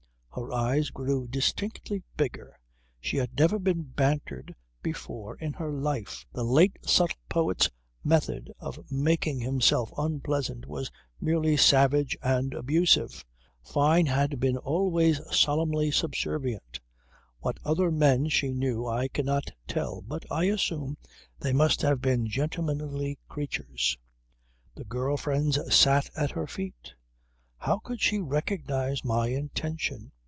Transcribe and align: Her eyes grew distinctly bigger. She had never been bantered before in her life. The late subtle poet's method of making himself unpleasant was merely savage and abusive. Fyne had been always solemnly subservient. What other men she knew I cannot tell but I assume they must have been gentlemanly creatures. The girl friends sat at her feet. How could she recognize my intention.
Her 0.33 0.49
eyes 0.53 0.91
grew 0.91 1.27
distinctly 1.27 2.03
bigger. 2.15 2.57
She 3.01 3.17
had 3.17 3.37
never 3.37 3.59
been 3.59 3.83
bantered 3.83 4.55
before 4.81 5.35
in 5.35 5.51
her 5.53 5.73
life. 5.73 6.25
The 6.31 6.45
late 6.45 6.79
subtle 6.85 7.17
poet's 7.27 7.69
method 8.01 8.49
of 8.57 8.79
making 8.89 9.41
himself 9.41 9.91
unpleasant 9.97 10.67
was 10.67 10.89
merely 11.19 11.57
savage 11.57 12.17
and 12.23 12.53
abusive. 12.53 13.25
Fyne 13.61 14.05
had 14.05 14.39
been 14.39 14.55
always 14.55 15.19
solemnly 15.35 15.91
subservient. 15.91 16.79
What 17.39 17.57
other 17.65 17.91
men 17.91 18.29
she 18.29 18.53
knew 18.53 18.87
I 18.87 19.09
cannot 19.09 19.51
tell 19.67 20.01
but 20.01 20.23
I 20.31 20.45
assume 20.45 20.97
they 21.41 21.51
must 21.51 21.81
have 21.81 22.01
been 22.01 22.25
gentlemanly 22.25 23.19
creatures. 23.27 23.97
The 24.75 24.85
girl 24.85 25.17
friends 25.17 25.59
sat 25.75 26.09
at 26.15 26.31
her 26.31 26.47
feet. 26.47 26.93
How 27.57 27.79
could 27.79 27.99
she 27.99 28.19
recognize 28.19 29.03
my 29.03 29.27
intention. 29.27 30.13